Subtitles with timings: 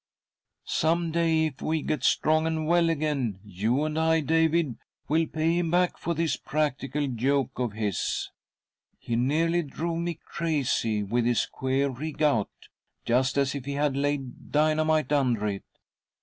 [0.01, 0.03] *?■'
[0.63, 5.59] Some day, if we get strong and well again— .you and I, David— we'll pay
[5.59, 8.31] him back for this practical joke of this.
[8.97, 12.49] He nearly drove me crazy with his queer rig out,
[13.05, 15.65] just as if he had laid dynamite under it.